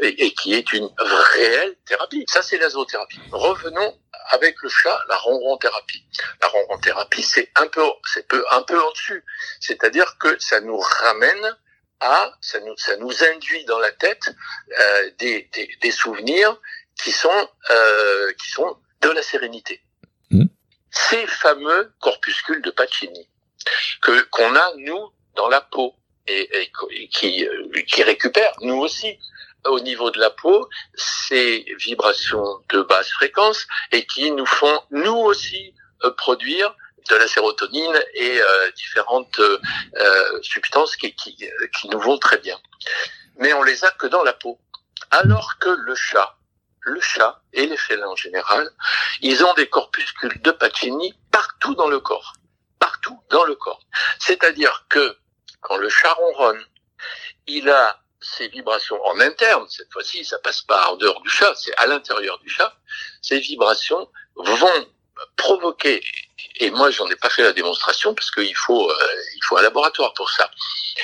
et, 0.00 0.26
et, 0.26 0.34
qui 0.34 0.54
est 0.54 0.72
une 0.72 0.88
réelle 0.98 1.76
thérapie. 1.86 2.24
Ça, 2.28 2.42
c'est 2.42 2.58
la 2.58 2.68
zoothérapie. 2.68 3.20
Revenons 3.32 3.98
avec 4.30 4.56
le 4.62 4.68
chat, 4.68 5.00
la 5.08 5.16
ronron 5.16 5.56
thérapie. 5.56 6.04
La 6.40 6.48
ronron 6.48 6.78
thérapie, 6.78 7.22
c'est 7.22 7.50
un 7.56 7.66
peu, 7.68 7.82
c'est 8.12 8.26
peu, 8.28 8.44
un 8.50 8.62
peu 8.62 8.80
en 8.80 8.90
dessus. 8.90 9.24
C'est-à-dire 9.60 10.18
que 10.18 10.38
ça 10.38 10.60
nous 10.60 10.78
ramène 10.78 11.56
à, 12.00 12.32
ça 12.40 12.60
nous, 12.60 12.76
ça 12.76 12.96
nous 12.96 13.24
induit 13.24 13.64
dans 13.64 13.78
la 13.78 13.90
tête 13.92 14.30
euh, 14.78 15.10
des, 15.18 15.48
des, 15.52 15.68
des, 15.80 15.90
souvenirs 15.90 16.56
qui 17.02 17.10
sont, 17.10 17.48
euh, 17.70 18.32
qui 18.34 18.48
sont 18.50 18.76
de 19.00 19.08
la 19.08 19.22
sérénité. 19.22 19.82
Mmh. 20.30 20.44
Ces 20.90 21.26
fameux 21.26 21.92
corpuscules 22.00 22.62
de 22.62 22.70
Pacini 22.70 23.28
que 24.02 24.22
qu'on 24.30 24.54
a 24.54 24.72
nous 24.76 25.10
dans 25.36 25.48
la 25.48 25.60
peau 25.60 25.94
et, 26.26 26.48
et, 26.60 27.08
qui 27.08 27.46
qui 27.86 28.02
récupèrent 28.02 28.54
nous 28.60 28.76
aussi 28.76 29.18
au 29.64 29.80
niveau 29.80 30.10
de 30.10 30.18
la 30.18 30.30
peau 30.30 30.68
ces 30.94 31.64
vibrations 31.78 32.62
de 32.70 32.82
basse 32.82 33.10
fréquence 33.10 33.66
et 33.92 34.06
qui 34.06 34.30
nous 34.30 34.46
font 34.46 34.80
nous 34.90 35.16
aussi 35.16 35.74
euh, 36.04 36.10
produire 36.12 36.74
de 37.10 37.16
la 37.16 37.26
sérotonine 37.26 37.98
et 38.14 38.40
euh, 38.40 38.70
différentes 38.72 39.40
euh, 39.40 40.42
substances 40.42 40.94
qui, 40.96 41.14
qui, 41.14 41.36
qui 41.36 41.88
nous 41.88 41.98
vont 41.98 42.18
très 42.18 42.38
bien. 42.38 42.58
Mais 43.38 43.52
on 43.54 43.62
les 43.62 43.84
a 43.84 43.90
que 43.92 44.06
dans 44.06 44.22
la 44.22 44.34
peau. 44.34 44.60
Alors 45.10 45.58
que 45.58 45.70
le 45.70 45.94
chat, 45.94 46.36
le 46.80 47.00
chat 47.00 47.40
et 47.52 47.66
les 47.66 47.78
félins 47.78 48.08
en 48.08 48.16
général, 48.16 48.70
ils 49.22 49.42
ont 49.42 49.54
des 49.54 49.68
corpuscules 49.68 50.40
de 50.42 50.50
Pacini 50.50 51.14
partout 51.32 51.74
dans 51.74 51.88
le 51.88 51.98
corps. 51.98 52.34
Dans 53.30 53.44
le 53.44 53.54
corps. 53.54 53.80
C'est-à-dire 54.18 54.86
que 54.88 55.16
quand 55.60 55.76
le 55.76 55.88
chat 55.88 56.12
ronronne, 56.12 56.64
il 57.46 57.68
a 57.68 58.00
ces 58.20 58.48
vibrations 58.48 59.00
en 59.06 59.20
interne, 59.20 59.66
cette 59.68 59.92
fois-ci, 59.92 60.24
ça 60.24 60.38
passe 60.40 60.62
pas 60.62 60.90
en 60.90 60.96
dehors 60.96 61.20
du 61.22 61.30
chat, 61.30 61.54
c'est 61.54 61.76
à 61.76 61.86
l'intérieur 61.86 62.38
du 62.40 62.48
chat, 62.48 62.74
ces 63.22 63.38
vibrations 63.38 64.10
vont 64.36 64.88
provoquer, 65.36 66.02
et 66.56 66.70
moi 66.70 66.90
j'en 66.90 67.08
ai 67.08 67.16
pas 67.16 67.30
fait 67.30 67.42
la 67.42 67.52
démonstration 67.52 68.14
parce 68.14 68.30
qu'il 68.30 68.54
faut, 68.56 68.90
euh, 68.90 69.08
faut 69.48 69.56
un 69.56 69.62
laboratoire 69.62 70.12
pour 70.14 70.30
ça, 70.30 70.50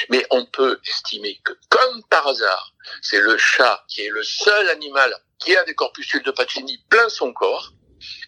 mais 0.09 0.27
on 0.31 0.45
peut 0.47 0.81
estimer 0.87 1.41
que 1.45 1.53
comme 1.69 2.03
par 2.11 2.27
hasard, 2.27 2.75
c'est 3.01 3.21
le 3.21 3.39
chat 3.39 3.85
qui 3.89 4.03
est 4.03 4.11
le 4.11 4.23
seul 4.23 4.69
animal 4.71 5.15
qui 5.39 5.57
a 5.57 5.65
des 5.65 5.75
corpuscules 5.75 6.23
de 6.23 6.31
Pacini 6.31 6.79
plein 6.89 7.09
son 7.09 7.33
corps, 7.33 7.73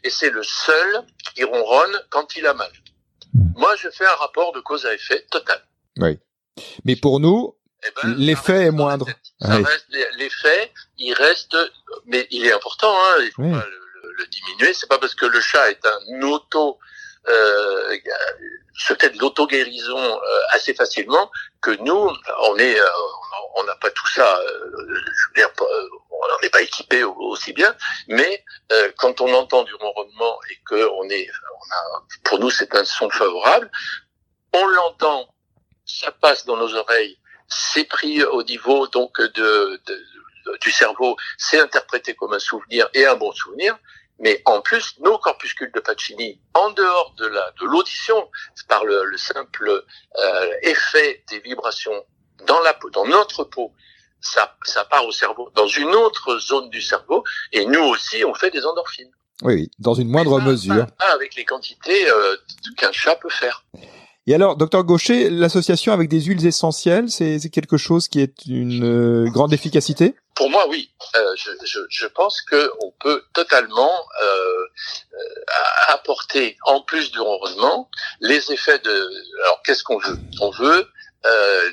et 0.05 0.11
c'est 0.11 0.31
le 0.31 0.43
seul 0.43 1.07
qui 1.35 1.45
ronronne 1.45 2.05
quand 2.11 2.37
il 2.37 2.47
a 2.47 2.55
mal. 2.55 2.73
Hmm. 3.37 3.61
Moi, 3.61 3.77
je 3.77 3.89
fais 3.91 4.07
un 4.07 4.17
rapport 4.17 4.53
de 4.53 4.61
cause 4.61 4.87
à 4.87 4.95
effet 4.95 5.27
total. 5.31 5.61
Oui. 5.99 6.19
Mais 6.85 6.97
pour 6.97 7.21
nous, 7.21 7.55
eh 7.85 7.89
ben, 8.03 8.15
l'effet 8.17 8.67
est 8.67 8.71
moindre. 8.71 9.07
l'effet, 10.17 10.73
il 10.99 11.13
reste, 11.13 11.57
mais 12.07 12.27
il 12.31 12.47
est 12.47 12.53
important, 12.53 12.93
hein, 12.93 13.15
il 13.21 13.31
faut 13.33 13.43
pas 13.43 13.67
le, 13.67 14.13
le, 14.17 14.27
diminuer. 14.27 14.73
C'est 14.73 14.89
pas 14.89 14.99
parce 14.99 15.15
que 15.15 15.27
le 15.27 15.41
chat 15.41 15.71
est 15.71 15.87
un 15.87 16.23
auto, 16.23 16.79
euh, 17.29 17.97
se 18.79 18.95
fait 18.95 19.11
de 19.11 19.19
l'auto-guérison 19.19 19.99
euh, 19.99 20.41
assez 20.51 20.75
facilement 20.75 21.31
que 21.61 21.71
nous, 21.83 22.11
on 22.43 22.57
est, 22.59 22.81
euh, 22.81 22.87
on 23.57 23.65
n'a 23.65 23.75
pas 23.77 23.91
tout 23.91 24.07
ça. 24.09 24.39
Euh, 24.39 24.71
je 24.79 25.29
veux 25.29 25.35
dire, 25.35 25.51
on 26.23 26.43
n'est 26.43 26.51
pas 26.51 26.63
équipé 26.63 27.05
aussi 27.05 27.53
bien, 27.53 27.75
mais 28.09 28.45
euh, 28.73 28.93
quand 28.99 29.21
on 29.21 29.33
entend 29.35 29.63
du 29.65 29.75
ronronnement 29.75 30.39
et 30.51 30.59
que 30.67 30.89
on 30.95 31.09
est, 31.09 31.29
on 31.29 31.75
a, 31.75 32.03
pour 32.25 32.39
nous 32.39 32.51
c'est 32.51 32.75
un 32.75 32.85
son 32.85 33.11
favorable, 33.11 33.71
on 34.53 34.67
l'entend, 34.67 35.29
ça 35.85 36.13
passe 36.13 36.45
dans 36.47 36.57
nos 36.57 36.75
oreilles, 36.75 37.19
c'est 37.49 37.85
pris 37.85 38.25
au 38.25 38.43
niveau 38.43 38.87
donc 38.89 39.21
de, 39.21 39.81
de 39.87 40.05
du 40.61 40.71
cerveau, 40.71 41.17
c'est 41.39 41.59
interprété 41.59 42.15
comme 42.15 42.33
un 42.33 42.39
souvenir 42.39 42.89
et 42.95 43.05
un 43.05 43.17
bon 43.17 43.33
souvenir, 43.33 43.77
mais 44.19 44.43
en 44.47 44.63
plus, 44.63 44.99
nos 45.01 45.19
corpuscules 45.19 45.73
de 45.73 45.81
Pacini, 45.81 46.41
en 46.55 46.71
dehors 46.71 47.15
de 47.19 47.27
la 47.27 47.51
de 47.61 47.67
l'audition, 47.67 48.31
par 48.69 48.85
le, 48.85 49.05
le 49.05 49.19
simple 49.19 49.85
euh, 50.19 50.51
effet 50.63 51.25
des 51.29 51.41
vibrations 51.41 52.05
dans 52.47 52.61
la 52.61 52.75
peau, 52.75 52.91
dans 52.91 53.07
notre 53.07 53.45
peau, 53.45 53.73
ça, 54.21 54.57
ça 54.65 54.85
part 54.85 55.07
au 55.07 55.13
cerveau, 55.13 55.51
dans 55.55 55.67
une 55.67 55.95
autre 55.95 56.39
zone 56.39 56.71
du 56.71 56.81
cerveau, 56.81 57.25
et 57.53 57.65
nous 57.67 57.83
aussi, 57.83 58.25
on 58.25 58.35
fait 58.35 58.51
des 58.51 58.65
endorphines. 58.65 59.11
Oui, 59.43 59.71
dans 59.79 59.95
une 59.95 60.09
moindre 60.09 60.41
mesure. 60.41 60.87
Pas, 60.99 61.13
avec 61.13 61.35
les 61.35 61.45
quantités 61.45 62.09
euh, 62.09 62.37
qu'un 62.77 62.93
chat 62.93 63.17
peut 63.17 63.29
faire. 63.29 63.65
Et 64.29 64.35
alors, 64.35 64.57
docteur 64.57 64.83
Gaucher, 64.83 65.31
l'association 65.31 65.93
avec 65.93 66.09
des 66.09 66.21
huiles 66.21 66.45
essentielles, 66.45 67.11
c'est 67.11 67.39
quelque 67.51 67.77
chose 67.77 68.09
qui 68.09 68.21
est 68.21 68.45
une 68.47 68.83
euh, 68.83 69.31
grande 69.31 69.53
efficacité? 69.53 70.17
Pour 70.35 70.51
moi, 70.51 70.67
oui. 70.69 70.91
Euh, 71.15 71.33
je, 71.37 71.51
je, 71.65 71.79
je, 71.89 72.07
pense 72.07 72.43
que 72.43 72.71
on 72.83 72.93
peut 72.99 73.23
totalement 73.35 73.93
euh, 74.23 74.67
apporter, 75.89 76.57
en 76.65 76.83
plus 76.83 77.13
du 77.13 77.21
ronronnement, 77.21 77.89
les 78.21 78.51
effets 78.51 78.81
de. 78.81 79.11
Alors, 79.45 79.63
qu'est-ce 79.65 79.85
qu'on 79.85 79.99
veut? 79.99 80.19
On 80.41 80.51
veut 80.51 80.89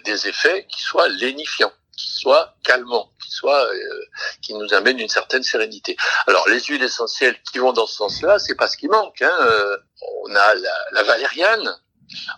des 0.03 0.27
effets 0.27 0.65
qui 0.67 0.81
soient 0.81 1.07
lénifiants 1.09 1.71
soit 2.07 2.55
calmant, 2.63 3.11
qui 3.23 3.31
soit 3.31 3.65
euh, 3.65 4.05
qui 4.41 4.53
nous 4.53 4.73
amène 4.73 4.99
une 4.99 5.09
certaine 5.09 5.43
sérénité. 5.43 5.95
Alors 6.27 6.47
les 6.49 6.59
huiles 6.61 6.83
essentielles 6.83 7.37
qui 7.51 7.59
vont 7.59 7.73
dans 7.73 7.87
ce 7.87 7.95
sens-là, 7.95 8.39
c'est 8.39 8.55
pas 8.55 8.67
ce 8.67 8.77
qui 8.77 8.87
manque. 8.87 9.21
Hein. 9.21 9.37
Euh, 9.41 9.77
on 10.23 10.35
a 10.35 10.55
la, 10.55 10.85
la, 10.91 11.03
valériane, 11.03 11.79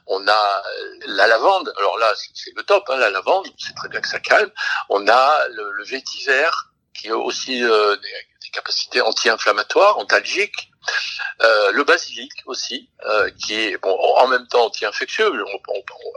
on 0.07 0.27
a 0.27 0.63
la 1.07 1.27
lavande. 1.27 1.74
Alors 1.77 1.98
là, 1.98 2.13
c'est 2.34 2.55
le 2.55 2.63
top, 2.63 2.86
hein, 2.89 2.98
la 2.98 3.10
lavande. 3.10 3.48
C'est 3.57 3.75
très 3.75 3.89
bien 3.89 4.01
que 4.01 4.07
ça 4.07 4.19
calme. 4.19 4.51
On 4.89 5.07
a 5.07 5.48
le, 5.50 5.72
le 5.72 5.84
vétiver 5.84 6.50
qui 6.95 7.09
a 7.09 7.17
aussi 7.17 7.63
euh, 7.63 7.95
des, 7.95 8.01
des, 8.01 8.49
capacités 8.51 9.01
anti-inflammatoires, 9.01 9.97
antalgiques. 9.97 10.71
Euh, 11.41 11.71
le 11.71 11.83
basilic 11.83 12.31
aussi, 12.45 12.89
euh, 13.05 13.29
qui 13.43 13.55
est 13.55 13.77
bon, 13.81 13.95
en 14.17 14.27
même 14.27 14.47
temps 14.47 14.65
anti-infectieux. 14.65 15.31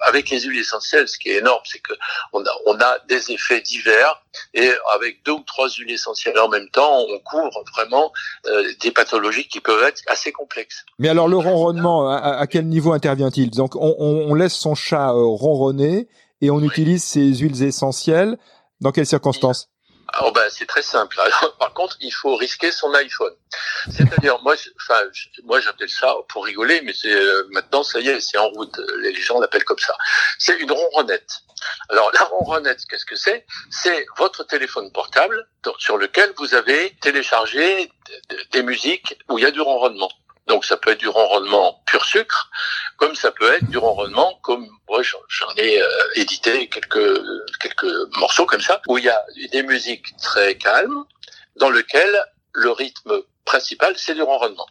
avec 0.07 0.31
les 0.31 0.41
huiles 0.43 0.61
essentielles, 0.61 1.09
ce 1.09 1.19
qui 1.19 1.31
est 1.31 1.39
énorme, 1.39 1.63
c'est 1.65 1.81
que 1.81 1.93
on 2.33 2.45
a, 2.45 2.51
on 2.67 2.79
a 2.81 2.99
des 3.09 3.33
effets 3.33 3.61
divers 3.61 4.23
et 4.55 4.71
avec 4.95 5.25
deux 5.25 5.33
ou 5.33 5.45
trois 5.47 5.69
huiles 5.71 5.91
essentielles 5.91 6.39
en 6.39 6.49
même 6.49 6.69
temps, 6.69 7.01
on 7.01 7.19
couvre 7.21 7.65
vraiment 7.75 8.13
euh, 8.47 8.73
des 8.81 8.93
pathologies 8.93 9.49
qui 9.49 9.61
peuvent 9.61 9.83
être 9.83 10.03
assez 10.07 10.31
complexes. 10.31 10.85
Mais 10.99 11.09
alors 11.09 11.29
le 11.29 11.37
ronronnement, 11.37 12.11
à, 12.11 12.37
à 12.37 12.47
quel 12.47 12.67
niveau 12.69 12.93
intervient-il? 12.93 13.51
Donc 13.51 13.75
on, 13.75 13.97
on, 13.99 14.35
laisse 14.35 14.55
son 14.55 14.75
chat 14.75 15.11
euh, 15.11 15.25
ronronner 15.25 16.09
et 16.41 16.51
on 16.51 16.57
oui. 16.59 16.67
utilise 16.67 17.03
ces 17.03 17.35
huiles 17.35 17.63
essentielles. 17.63 18.39
Dans 18.81 18.93
quelles 18.93 19.07
circonstances? 19.07 19.69
Oh 20.23 20.31
ben, 20.33 20.45
c'est 20.51 20.67
très 20.67 20.83
simple. 20.83 21.21
Alors, 21.21 21.57
par 21.59 21.75
contre, 21.75 21.97
il 22.01 22.13
faut 22.13 22.37
risquer 22.37 22.73
son 22.73 22.93
iPhone. 22.95 23.35
C'est-à-dire, 23.91 24.41
moi, 24.43 24.55
enfin, 24.77 25.03
moi, 25.45 25.61
j'appelle 25.61 25.91
ça 25.91 26.15
pour 26.29 26.45
rigoler, 26.45 26.81
mais 26.83 26.93
c'est 26.93 27.13
euh, 27.13 27.47
maintenant, 27.51 27.83
ça 27.83 28.01
y 28.01 28.09
est, 28.09 28.21
c'est 28.21 28.39
en 28.39 28.49
route. 28.49 28.81
Les 28.99 29.15
gens 29.15 29.39
l'appellent 29.41 29.65
comme 29.65 29.79
ça. 29.79 29.95
C'est 30.39 30.59
une 30.59 30.73
ronronnette. 30.73 31.41
Alors, 31.91 32.11
la 32.15 32.25
ronronnette, 32.25 32.85
qu'est-ce 32.89 33.05
que 33.05 33.17
c'est? 33.17 33.45
C'est 33.71 34.07
votre 34.17 34.45
téléphone 34.45 34.91
portable 34.93 35.47
sur 35.79 35.99
lequel 35.99 36.33
vous 36.39 36.55
avez 36.55 36.97
téléchargé 37.01 37.91
des 38.53 38.63
musiques 38.63 39.19
où 39.29 39.39
il 39.39 39.43
y 39.43 39.47
a 39.47 39.51
du 39.51 39.61
ronronnement. 39.61 40.11
Donc 40.49 40.65
ça 40.65 40.77
peut 40.77 40.91
être 40.91 40.99
du 40.99 41.09
ronronnement 41.09 41.83
pur 41.87 42.05
sucre, 42.05 42.51
comme 42.97 43.15
ça 43.15 43.31
peut 43.31 43.53
être 43.53 43.69
du 43.69 43.79
ronronnement 43.79 44.39
comme 44.43 44.69
moi 44.89 45.03
j'en 45.03 45.55
ai 45.57 45.81
euh, 45.81 45.89
édité 46.15 46.69
quelques 46.69 47.21
quelques 47.61 48.17
morceaux 48.17 48.47
comme 48.47 48.61
ça 48.61 48.81
où 48.89 48.99
il 48.99 49.05
y 49.05 49.11
a 49.11 49.23
des 49.53 49.63
musiques 49.63 50.17
très 50.17 50.57
calmes 50.57 51.05
dans 51.57 51.71
lesquelles 51.71 52.19
le 52.53 52.71
rythme 52.71 53.23
principal 53.45 53.95
c'est 53.97 54.15
du 54.15 54.23
ronronnement. 54.23 54.67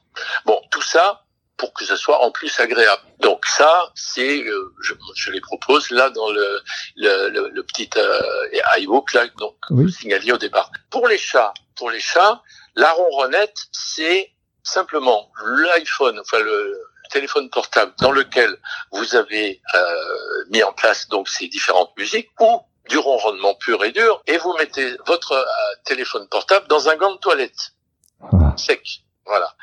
Bon, 0.46 0.60
tout 0.72 0.82
ça 0.82 1.24
pour 1.58 1.74
que 1.74 1.84
ce 1.86 1.96
soit 1.96 2.22
en 2.24 2.32
plus 2.32 2.60
agréable. 2.60 3.02
Donc 3.20 3.46
ça, 3.46 3.92
c'est, 3.96 4.44
euh, 4.44 4.74
je, 4.82 4.94
je, 5.16 5.32
les 5.32 5.42
propose 5.42 5.90
là 5.90 6.12
dans 6.12 6.30
le, 6.30 6.62
le, 6.96 7.30
le, 7.30 7.50
le 7.50 7.64
petit 7.64 7.90
euh, 7.98 8.22
iBook 8.78 9.14
là, 9.14 9.26
donc 9.40 9.56
oui. 9.72 9.92
signaliez 9.92 10.32
au 10.32 10.38
départ. 10.38 10.72
Pour 10.92 11.08
les 11.08 11.18
chats, 11.18 11.54
pour 11.76 11.90
les 11.90 12.00
chats, 12.00 12.42
la 12.76 12.92
ronronnette, 12.92 13.58
c'est 13.72 14.32
simplement 14.68 15.32
l'iPhone, 15.44 16.20
enfin 16.20 16.40
le 16.40 16.80
téléphone 17.10 17.50
portable 17.50 17.94
dans 18.00 18.12
lequel 18.12 18.58
vous 18.92 19.16
avez 19.16 19.62
euh, 19.76 20.46
mis 20.50 20.62
en 20.64 20.74
place 20.74 21.08
donc 21.08 21.30
ces 21.30 21.48
différentes 21.48 21.92
musiques 21.98 22.30
ou 22.40 22.62
du 22.90 22.98
ronronnement 22.98 23.56
pur 23.56 23.84
et 23.84 23.92
dur 23.92 24.22
et 24.28 24.38
vous 24.38 24.54
mettez 24.54 24.96
votre 25.06 25.32
euh, 25.34 25.44
téléphone 25.86 26.28
portable 26.28 26.68
dans 26.68 26.90
un 26.90 26.96
gant 26.96 27.14
de 27.14 27.20
toilette 27.20 27.74
sec. 28.58 29.04
Voilà. 29.26 29.56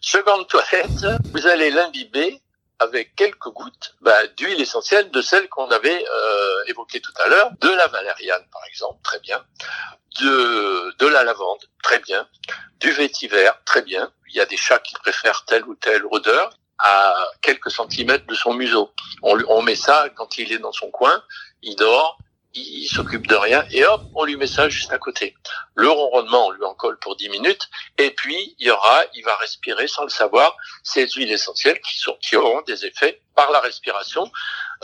Ce 0.00 0.18
gant 0.18 0.38
de 0.38 0.44
toilette, 0.44 1.06
vous 1.32 1.46
allez 1.46 1.70
l'imbiber 1.70 2.40
avec 2.78 3.14
quelques 3.14 3.48
gouttes 3.48 3.94
bah, 4.00 4.26
d'huile 4.36 4.60
essentielle 4.60 5.10
de 5.10 5.22
celle 5.22 5.48
qu'on 5.48 5.70
avait 5.70 6.04
euh, 6.04 6.64
évoquée 6.66 7.00
tout 7.00 7.12
à 7.24 7.28
l'heure, 7.28 7.50
de 7.60 7.68
la 7.68 7.86
valériane 7.88 8.44
par 8.52 8.62
exemple, 8.66 8.98
très 9.02 9.20
bien, 9.20 9.44
de, 10.20 10.94
de 10.98 11.06
la 11.06 11.24
lavande, 11.24 11.64
très 11.82 11.98
bien, 12.00 12.28
du 12.80 12.90
vétiver, 12.92 13.50
très 13.64 13.82
bien. 13.82 14.12
Il 14.28 14.34
y 14.36 14.40
a 14.40 14.46
des 14.46 14.56
chats 14.56 14.78
qui 14.78 14.94
préfèrent 14.94 15.44
telle 15.46 15.64
ou 15.64 15.74
telle 15.74 16.04
odeur 16.10 16.50
à 16.78 17.14
quelques 17.40 17.70
centimètres 17.70 18.26
de 18.26 18.34
son 18.34 18.52
museau. 18.52 18.92
On, 19.22 19.38
on 19.48 19.62
met 19.62 19.76
ça 19.76 20.08
quand 20.14 20.38
il 20.38 20.52
est 20.52 20.58
dans 20.58 20.72
son 20.72 20.90
coin, 20.90 21.22
il 21.62 21.76
dort, 21.76 22.18
il 22.56 22.88
s'occupe 22.88 23.26
de 23.26 23.34
rien 23.34 23.64
et 23.70 23.84
hop, 23.84 24.02
on 24.14 24.24
lui 24.24 24.36
met 24.36 24.46
ça 24.46 24.68
juste 24.68 24.92
à 24.92 24.98
côté. 24.98 25.34
Le 25.74 25.88
ronronnement, 25.88 26.46
on 26.46 26.50
lui 26.50 26.64
en 26.64 26.74
colle 26.74 26.98
pour 26.98 27.16
10 27.16 27.28
minutes 27.28 27.68
et 27.98 28.10
puis 28.10 28.56
il 28.58 28.66
y 28.66 28.70
aura, 28.70 29.02
il 29.14 29.22
va 29.24 29.34
respirer 29.36 29.86
sans 29.88 30.04
le 30.04 30.08
savoir 30.08 30.56
ces 30.82 31.08
huiles 31.08 31.32
essentielles 31.32 31.80
qui, 32.20 32.36
auront 32.36 32.62
des 32.62 32.86
effets 32.86 33.20
par 33.34 33.50
la 33.50 33.60
respiration, 33.60 34.30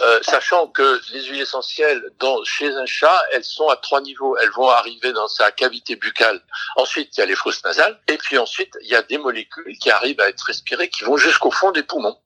euh, 0.01 0.21
sachant 0.23 0.69
que 0.69 1.01
les 1.13 1.25
huiles 1.25 1.41
essentielles 1.41 2.03
chez 2.45 2.69
un 2.69 2.87
chat, 2.87 3.23
elles 3.33 3.45
sont 3.45 3.69
à 3.69 3.77
trois 3.77 4.01
niveaux. 4.01 4.37
Elles 4.37 4.51
vont 4.51 4.69
arriver 4.69 5.13
dans 5.13 5.29
sa 5.29 5.51
cavité 5.51 5.97
buccale. 5.97 6.41
Ensuite, 6.77 7.17
il 7.17 7.21
y 7.21 7.23
a 7.23 7.27
les 7.27 7.35
fosses 7.35 7.65
nasales 7.65 7.99
et 8.09 8.19
puis 8.19 8.39
ensuite, 8.39 8.77
il 8.83 8.89
y 8.89 8.95
a 8.95 9.03
des 9.03 9.19
molécules 9.19 9.77
qui 9.79 9.91
arrivent 9.91 10.21
à 10.21 10.29
être 10.29 10.43
respirées 10.43 10.89
qui 10.89 11.05
vont 11.05 11.17
jusqu'au 11.17 11.51
fond 11.51 11.73
des 11.73 11.83
poumons. 11.83 12.19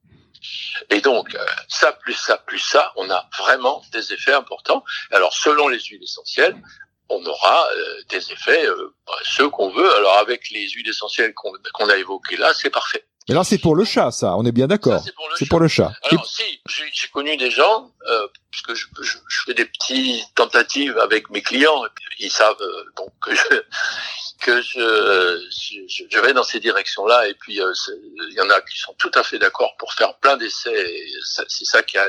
Et 0.90 1.00
donc, 1.00 1.34
euh, 1.34 1.44
ça 1.68 1.92
plus 1.92 2.14
ça 2.14 2.38
plus 2.38 2.58
ça, 2.58 2.92
on 2.96 3.10
a 3.10 3.28
vraiment 3.38 3.82
des 3.92 4.12
effets 4.12 4.34
importants. 4.34 4.84
Alors, 5.10 5.32
selon 5.32 5.68
les 5.68 5.80
huiles 5.80 6.02
essentielles, 6.02 6.56
on 7.08 7.24
aura 7.24 7.68
euh, 7.72 8.02
des 8.08 8.32
effets, 8.32 8.66
euh, 8.66 8.94
bah, 9.06 9.14
ceux 9.24 9.48
qu'on 9.48 9.70
veut. 9.70 9.94
Alors, 9.96 10.18
avec 10.18 10.50
les 10.50 10.68
huiles 10.68 10.88
essentielles 10.88 11.34
qu'on 11.34 11.88
a 11.88 11.96
évoquées 11.96 12.36
là, 12.36 12.52
c'est 12.54 12.70
parfait. 12.70 13.04
Et 13.28 13.32
là, 13.32 13.42
c'est 13.42 13.58
pour 13.58 13.74
le 13.74 13.84
chat, 13.84 14.12
ça. 14.12 14.36
On 14.36 14.44
est 14.44 14.52
bien 14.52 14.68
d'accord. 14.68 15.02
C'est 15.36 15.48
pour, 15.48 15.58
le 15.58 15.66
chat. 15.66 15.92
Alors, 16.10 16.26
si, 16.26 16.60
j'ai 16.68 17.08
connu 17.08 17.36
des 17.36 17.50
gens, 17.50 17.90
euh, 18.08 18.28
parce 18.52 18.62
que 18.62 18.74
je, 18.76 18.86
je, 19.02 19.16
je, 19.28 19.42
fais 19.46 19.54
des 19.54 19.64
petites 19.64 20.32
tentatives 20.36 20.96
avec 20.98 21.28
mes 21.30 21.42
clients, 21.42 21.84
et 21.84 21.88
ils 22.20 22.30
savent 22.30 22.62
donc 22.96 23.10
que 23.20 23.34
je, 23.34 23.42
que 24.46 24.62
je, 24.62 25.48
je, 25.50 26.06
je, 26.08 26.20
vais 26.20 26.32
dans 26.32 26.44
ces 26.44 26.60
directions-là. 26.60 27.26
Et 27.26 27.34
puis, 27.34 27.60
euh, 27.60 27.72
il 28.30 28.34
y 28.34 28.40
en 28.40 28.48
a 28.48 28.60
qui 28.60 28.78
sont 28.78 28.94
tout 28.96 29.10
à 29.14 29.24
fait 29.24 29.40
d'accord 29.40 29.74
pour 29.76 29.92
faire 29.92 30.14
plein 30.18 30.36
d'essais. 30.36 30.86
C'est 31.48 31.64
ça 31.64 31.82
qui 31.82 31.98
a 31.98 32.06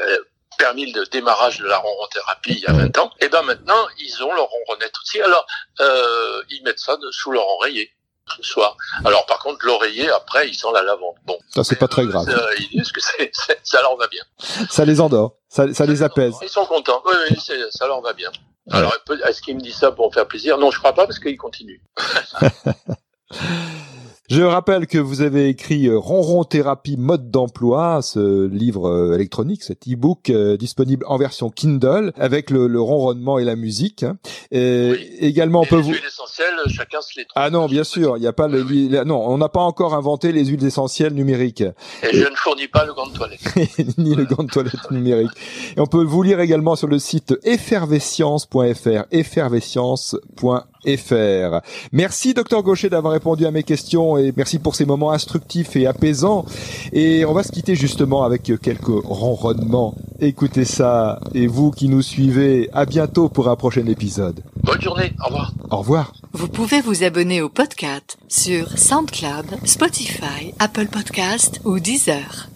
permis 0.59 0.91
le 0.91 1.03
démarrage 1.05 1.59
de 1.59 1.65
la 1.65 1.77
ronron-thérapie 1.77 2.53
il 2.53 2.59
y 2.59 2.65
a 2.67 2.73
20 2.73 2.97
ans. 2.99 3.11
Et 3.21 3.29
ben 3.29 3.41
maintenant, 3.41 3.87
ils 3.99 4.23
ont 4.23 4.33
leur 4.33 4.47
ronronnette 4.47 4.93
aussi. 5.01 5.19
Alors, 5.19 5.47
euh, 5.79 6.43
ils 6.51 6.63
mettent 6.63 6.79
ça 6.79 6.95
sous 7.11 7.31
leur 7.31 7.47
oreiller 7.47 7.91
ce 8.35 8.43
soir. 8.43 8.75
Alors 9.05 9.25
par 9.25 9.39
contre, 9.39 9.65
l'oreiller, 9.65 10.09
après, 10.11 10.47
ils 10.49 10.55
sent 10.55 10.67
la 10.73 10.83
lavande. 10.83 11.15
Bon. 11.25 11.39
Ça, 11.49 11.63
c'est 11.63 11.77
pas 11.77 11.87
très 11.87 12.05
grave. 12.05 12.27
Euh, 12.29 12.55
ils 12.59 12.79
disent 12.79 12.91
que 12.91 13.01
ça 13.63 13.81
leur 13.81 13.95
va 13.97 14.07
bien. 14.07 14.23
Ça 14.69 14.85
les 14.85 15.01
endort. 15.01 15.37
Ça, 15.49 15.73
ça 15.73 15.85
les 15.85 16.03
apaise. 16.03 16.35
Ils 16.41 16.49
sont 16.49 16.65
contents. 16.65 17.01
Oui, 17.05 17.15
oui, 17.29 17.37
ça 17.71 17.87
leur 17.87 18.01
va 18.01 18.13
bien. 18.13 18.31
Alors, 18.69 18.93
est-ce 19.27 19.41
qu'il 19.41 19.55
me 19.55 19.61
dit 19.61 19.71
ça 19.71 19.91
pour 19.91 20.07
me 20.07 20.11
faire 20.11 20.27
plaisir? 20.27 20.57
Non, 20.57 20.71
je 20.71 20.79
crois 20.79 20.93
pas 20.93 21.05
parce 21.05 21.19
qu'il 21.19 21.37
continue. 21.37 21.81
Je 24.29 24.41
rappelle 24.41 24.87
que 24.87 24.97
vous 24.97 25.21
avez 25.21 25.47
écrit 25.47 25.87
euh, 25.87 25.97
Ronron 25.97 26.43
Thérapie 26.43 26.97
mode 26.97 27.31
d'emploi, 27.31 28.01
ce 28.01 28.45
livre 28.47 28.89
euh, 28.89 29.15
électronique, 29.15 29.63
cet 29.63 29.87
e-book 29.87 30.29
euh, 30.29 30.57
disponible 30.57 31.05
en 31.07 31.15
version 31.17 31.49
Kindle 31.49 32.11
avec 32.17 32.49
le, 32.49 32.67
le 32.67 32.81
ronronnement 32.81 33.39
et 33.39 33.45
la 33.45 33.55
musique. 33.55 34.03
Et 34.51 34.91
Également, 35.21 35.61
on 35.61 35.65
peut 35.65 35.77
vous. 35.77 35.91
Les 35.91 35.99
huiles 35.99 36.07
essentielles, 36.07 36.59
chacun 36.67 36.99
se 36.99 37.17
les 37.17 37.23
trouve. 37.23 37.41
Ah 37.41 37.49
non, 37.49 37.67
bien 37.67 37.85
sûr, 37.85 38.17
il 38.17 38.19
n'y 38.19 38.27
a 38.27 38.33
pas 38.33 38.49
le. 38.49 38.63
Non, 39.05 39.25
on 39.25 39.37
n'a 39.37 39.47
pas 39.47 39.61
encore 39.61 39.93
inventé 39.93 40.33
les 40.33 40.43
huiles 40.43 40.65
essentielles 40.65 41.13
numériques. 41.13 41.63
Et, 42.03 42.11
je 42.11 42.29
ne 42.29 42.35
fournis 42.35 42.67
pas 42.67 42.83
le 42.83 42.93
gant 42.93 43.07
de 43.07 43.13
toilette. 43.13 43.39
Ni 43.97 44.13
le 44.13 44.25
gant 44.25 44.43
de 44.43 44.49
toilette 44.49 44.91
numérique. 44.91 45.31
Et 45.77 45.79
on 45.79 45.87
peut 45.87 46.03
vous 46.03 46.21
lire 46.21 46.41
également 46.41 46.75
sur 46.75 46.89
le 46.89 46.99
site 46.99 47.33
effervescience.fr, 47.45 49.05
effervescience.fr 49.09 50.76
fr. 50.85 51.61
Merci 51.91 52.33
docteur 52.33 52.63
Gaucher 52.63 52.89
d'avoir 52.89 53.13
répondu 53.13 53.45
à 53.45 53.51
mes 53.51 53.63
questions 53.63 54.17
et 54.17 54.33
merci 54.35 54.59
pour 54.59 54.75
ces 54.75 54.85
moments 54.85 55.11
instructifs 55.11 55.75
et 55.75 55.87
apaisants. 55.87 56.45
Et 56.93 57.25
on 57.25 57.33
va 57.33 57.43
se 57.43 57.51
quitter 57.51 57.75
justement 57.75 58.23
avec 58.23 58.51
quelques 58.61 58.85
ronronnements. 58.87 59.95
Écoutez 60.19 60.65
ça 60.65 61.19
et 61.33 61.47
vous 61.47 61.71
qui 61.71 61.89
nous 61.89 62.01
suivez, 62.01 62.69
à 62.73 62.85
bientôt 62.85 63.29
pour 63.29 63.49
un 63.49 63.55
prochain 63.55 63.85
épisode. 63.85 64.41
Bonne 64.63 64.81
journée, 64.81 65.13
au 65.21 65.25
revoir. 65.25 65.53
Au 65.69 65.77
revoir. 65.77 66.13
Vous 66.33 66.47
pouvez 66.47 66.81
vous 66.81 67.03
abonner 67.03 67.41
au 67.41 67.49
podcast 67.49 68.17
sur 68.27 68.77
SoundCloud, 68.77 69.57
Spotify, 69.65 70.53
Apple 70.59 70.87
Podcast 70.87 71.61
ou 71.65 71.79
Deezer. 71.79 72.49